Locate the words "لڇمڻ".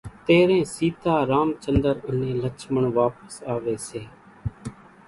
2.43-2.83